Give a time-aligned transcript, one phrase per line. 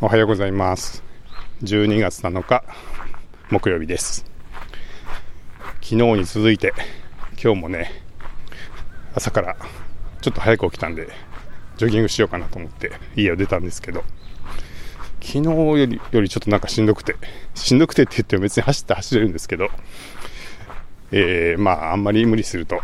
[0.00, 1.02] おはようございます。
[1.64, 2.62] 12月7日
[3.50, 4.24] 木曜日です。
[5.82, 6.72] 昨日に続いて
[7.32, 7.90] 今日もね
[9.16, 9.56] 朝から
[10.20, 11.08] ちょっと早く起きたんで
[11.78, 14.04] ジョギングしようかなと思って家を出たんですけど
[15.20, 17.16] 昨日よりよりちょっとなんかしんどくて
[17.56, 19.68] しんどくてって言っても別に走って走れるんですけど
[21.10, 22.80] えー、まああんまり無理すると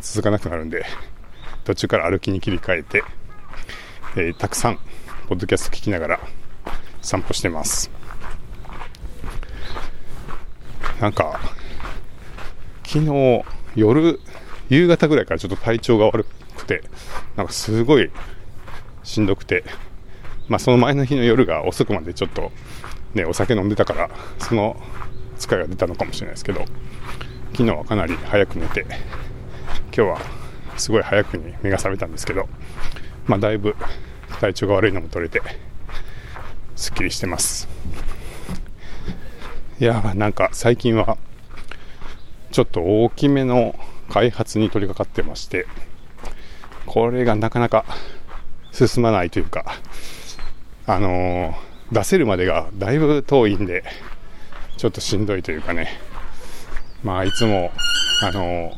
[0.00, 0.84] 続かなくなるんで
[1.62, 3.04] 途中から歩きに切り替えて、
[4.16, 4.80] えー、たくさん
[5.28, 6.20] ポッドキャスト聞きながら
[7.08, 7.90] 散歩してます。
[11.00, 11.40] なんか
[12.84, 13.44] 昨日
[13.74, 14.20] 夜
[14.68, 16.26] 夕方ぐらいからちょっと体調が悪
[16.56, 16.82] くて
[17.34, 18.10] なんかすごい
[19.04, 19.64] しんどくて
[20.48, 22.52] まあその前の日の夜が遅くまでちょっと
[23.14, 24.76] ねお酒飲んでたからその
[25.38, 26.66] 疲れが出たのかもしれないですけど
[27.52, 30.20] 昨日はかなり早く寝て今日は
[30.76, 32.50] すごい早くに目が覚めたんですけど
[33.26, 33.76] まあだいぶ
[34.40, 35.40] 体調が悪いのも取れて
[36.78, 37.68] すっきりしてます。
[39.80, 41.18] いやなんか最近は
[42.52, 43.74] ちょっと大きめの
[44.08, 45.66] 開発に取り掛かってまして
[46.86, 47.84] これがなかなか
[48.72, 49.64] 進まないというか
[50.86, 53.82] あのー、出せるまでがだいぶ遠いんで
[54.76, 55.88] ちょっとしんどいというかね。
[57.02, 57.72] まあいつも
[58.22, 58.72] あのー、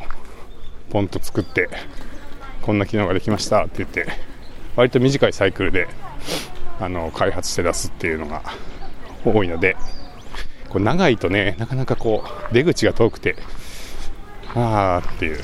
[0.90, 1.68] ポンと作って
[2.62, 4.06] こんな機能ができましたって言って
[4.74, 5.86] 割と短いサイクルで
[6.80, 8.42] あの開発して出すっていうのが
[9.24, 9.76] 多いので
[10.70, 13.36] こう長いとねなかなかこう出口が遠くて
[14.54, 15.40] ああっていう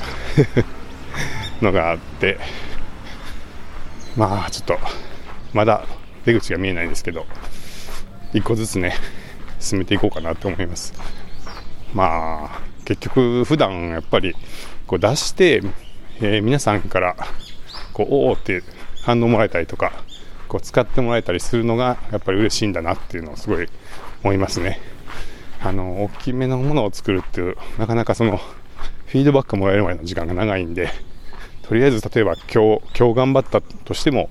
[1.61, 2.37] のがあって
[4.15, 4.79] まあちょっと
[5.53, 5.85] まだ
[6.25, 7.25] 出口が見えないんですけど
[8.33, 8.95] 一個ずつね
[9.59, 10.93] 進めていこうかなと思います。
[11.93, 14.35] まあ結局普段やっぱり
[14.85, 15.61] こう出して、
[16.21, 17.15] えー、皆さんから
[17.93, 18.61] こうおおって
[19.03, 19.93] 反応もらえたりとか
[20.47, 23.67] こう使ってもらえたりするのがやっぱり嬉しいんだなっていうのをすごい
[24.23, 24.79] 思いますね。
[25.59, 30.89] あの大きめのものを作るっていうなかなかそのフィードバックもらえるまでの時間が長いんで
[31.63, 34.29] とりあえず例えば今日今日頑張ったとしても、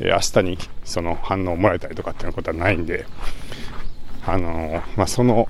[0.00, 3.06] え明日にその反応をもらえたりとかっていうことはないんで
[4.26, 5.48] あのまあ、その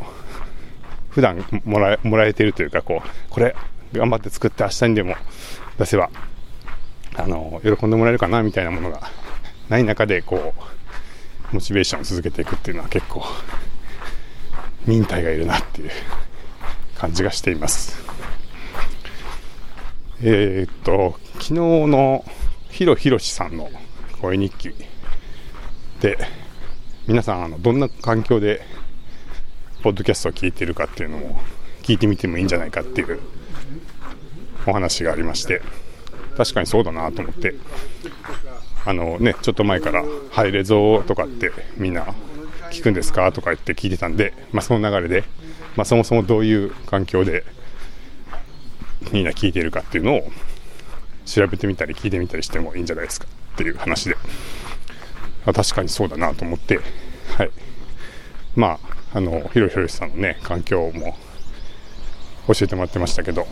[1.09, 3.57] 普段もらもらえてるというかこうこれ
[3.95, 5.17] 頑張って作って明日にでも
[5.79, 6.11] 出せば
[7.15, 9.11] あの喜んでもらえるかなみたいなものが
[9.69, 10.55] ない中でこ
[11.53, 13.25] うモチベーションを続けていくっていうのは結構
[14.87, 15.91] 忍耐がいるなっていう
[16.97, 18.05] 感じがしています。
[20.23, 22.25] えー、っと昨日の
[22.71, 23.71] ヒロヒロシさんの
[24.21, 24.75] 声日記
[26.01, 26.19] で
[27.07, 28.63] 皆さんあのどんな環境で
[29.83, 31.41] ポッドキャストを聞いてるかっていうのも
[31.83, 33.21] 聞いてみてもいいんじゃないかっていう
[34.67, 35.63] お話がありまして
[36.37, 37.55] 確かにそうだなと思って
[38.87, 42.07] あのねちょっと前から「入れぞ」とかってみんな
[42.71, 43.31] 聞くんですか？
[43.33, 45.25] とか言って聞いてたんで、まあ、その流れで、
[45.77, 47.45] まあ、そもそもどういう環境で
[49.13, 50.31] みんな聞いてるかっていうのを
[51.25, 54.17] 調べてみたり聞いてみたりしてもいいんじゃないですかっていう話で、
[55.47, 56.79] あ、確かにそうだなと思って、
[57.37, 57.51] はい、
[58.55, 58.79] ま
[59.13, 61.17] ああのひろひろしさんのね環境も
[62.49, 63.47] 教えてもらってましたけど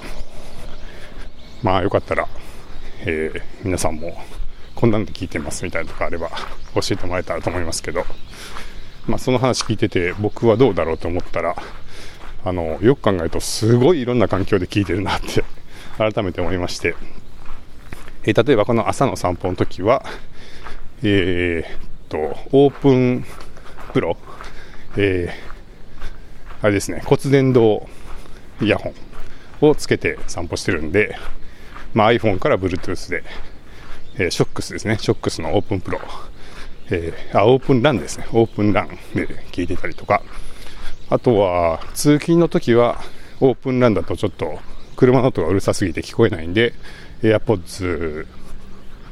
[1.63, 2.29] まあよかったら、
[3.01, 4.23] えー、皆さんも
[4.75, 6.31] こんなんで聞いてますみたいなとかあれば
[6.75, 8.05] 教えてもらえたらと思いますけど、
[9.07, 11.57] まあ、その話聞いてて僕はどうだろうと思ったら
[12.45, 15.45] あのよく考えるとすごいいろんな環境で聞いてるなって
[15.97, 16.95] 改めて思いまして、
[18.25, 20.05] えー、例えばこの朝の散歩の時は
[21.03, 22.19] えー、っと
[22.53, 23.25] オープン
[23.93, 24.17] プロ、
[24.97, 27.83] えー、あれですね骨伝導
[28.61, 28.93] イヤホ
[29.63, 31.17] ンをつけて散歩してるんで、
[31.95, 33.25] まあ、iPhone から Bluetooth で
[34.17, 36.01] えー、ショックスですね、ショックスのオープンプロ、
[36.91, 40.23] えー、あ、オープンランですね、オープンランで聞いてたりとか、
[41.11, 43.01] あとは通勤の時は
[43.41, 44.59] オープンランだとちょっと
[44.97, 46.75] 車の音がうるさすぎて聞こえないんで、
[47.23, 48.27] AirPods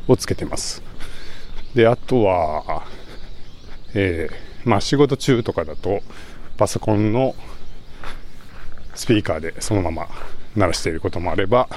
[0.08, 0.82] をつけてます。
[1.74, 2.84] で、あとは、
[3.94, 6.02] えー、まあ仕事中とかだと
[6.56, 7.34] パソコンの
[8.94, 10.08] スピーカーでそのまま
[10.54, 11.68] 鳴らしていることもあれば、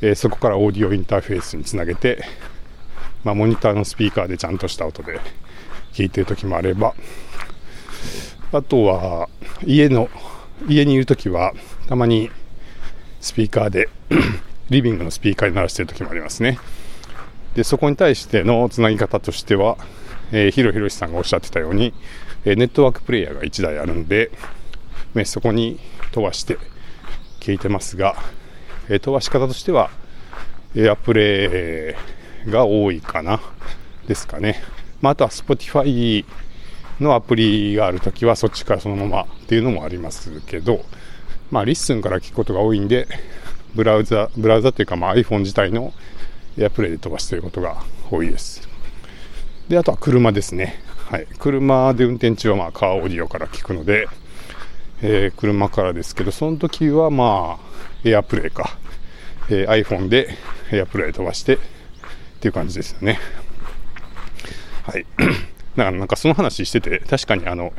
[0.00, 2.24] えー、そこからオーディオインターフェースにつなげて、
[3.24, 5.20] まあ、モニターのスピーカーでちゃんとした音で
[5.92, 6.94] 聞いてる時もあれば
[8.52, 9.28] あとは
[9.64, 10.08] 家の
[10.68, 11.52] 家にいる時は
[11.88, 12.30] たまに
[13.20, 13.88] スピーカーで
[14.70, 16.58] リビングのスピーカーに鳴らしてる時もありますね。
[17.54, 19.78] でそこに対してのつなぎ方としては、
[20.30, 21.94] えー、ヒロヒロシさんがおっしゃってたように、
[22.44, 24.30] え、ネットワークプレイヤーが1台あるんで、
[25.14, 25.80] ね、そこに
[26.12, 26.58] 飛ばして
[27.40, 28.16] 聞いてますが
[28.88, 29.90] え飛ばし方としては、
[30.74, 33.40] AirPlay が多いかな、
[34.06, 34.62] ですかね。
[35.00, 36.24] まあ、あとは Spotify
[37.00, 40.84] のアプリがあるときはそっちからそのままっていうのもありますけど、
[41.50, 43.06] まあ、 LISTEN から聞くことが多いんで、
[43.74, 45.92] ブラウザ、ブラウザっていうか、まあ、iPhone 自体の
[46.58, 47.76] AirPlay で飛ばしていることが
[48.10, 48.68] 多いです。
[49.68, 50.80] で、あとは車ですね。
[51.10, 51.26] はい。
[51.38, 54.08] 車で運転中はまあカーオーディオから聞くので、
[55.02, 58.78] えー、車からですけど、その時はまあ、エアプレイか。
[59.48, 60.28] えー、iPhone で
[60.72, 61.58] エアプレイ飛ばしてっ
[62.40, 63.18] ていう感じですよね。
[64.82, 65.06] はい。
[65.76, 67.72] だからなんかその話してて、確かにあの、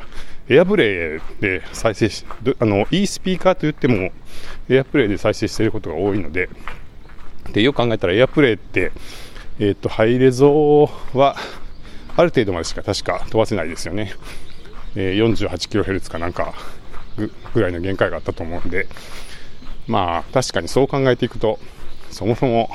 [0.49, 2.25] エアプレイで再生し、
[2.59, 4.11] あの、いいスピーカーと言っても、
[4.69, 6.49] エアプレイで再生していることが多いので、
[7.51, 8.91] で、よく考えたらエアプレイって、
[9.59, 11.35] えっ、ー、と、ハイレゾは、
[12.15, 14.13] ある程度までしか確か飛ばせないですよね。
[14.95, 16.53] えー、48kHz かなんか
[17.53, 18.87] ぐらいの限界があったと思うんで、
[19.87, 21.59] まあ、確かにそう考えていくと、
[22.11, 22.69] そもそも、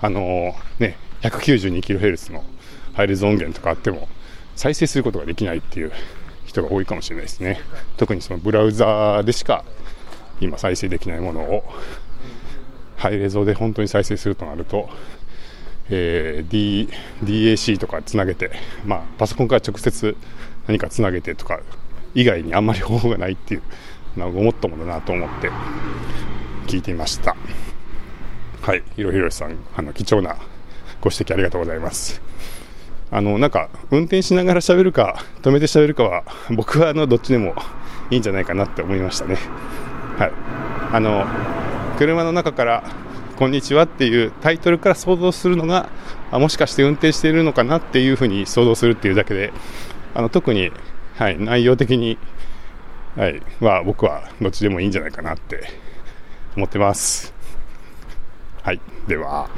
[0.00, 2.44] あの、ね、192kHz の
[2.94, 4.08] ハイレゾ音源とかあっても、
[4.56, 5.92] 再生することができないっていう
[6.44, 7.60] 人が多いかもしれないですね。
[7.96, 9.64] 特にそのブラウザでしか
[10.40, 11.64] 今再生できないものを
[12.96, 14.88] ハイレゾで本当に再生するとなると、
[15.88, 16.88] えー、D、
[17.24, 18.52] DAC とかつなげて、
[18.84, 20.16] まあ、パソコンから直接
[20.66, 21.60] 何かつなげてとか
[22.14, 23.62] 以外にあんまり方法がないっていう
[24.16, 25.50] のはごもっともだなと思って
[26.66, 27.36] 聞いていました。
[28.62, 30.36] はい、ひろひろしさん、あの貴重な
[31.00, 32.22] ご指摘ありがとうございます。
[33.10, 37.54] あの、なんか、運転しながら喋るか、止めて喋るかは、僕はあの、どっちでも
[38.10, 39.36] いいんじゃないかなって思いましたね。
[40.16, 40.32] はい。
[40.92, 41.26] あの、
[41.98, 42.84] 車の中から、
[43.36, 45.90] こんにちはっていうタイトルから想像するのが、
[46.30, 49.52] あもしかして運転しているのかなっていうふうに想像するっていうだけで、
[50.14, 50.70] あの、特に、
[51.22, 52.18] はい、内容的に、
[53.14, 55.68] はい、は僕はどっちでもいいんじゃないかなって
[56.56, 57.32] 思ってます。
[58.60, 59.48] はい、では。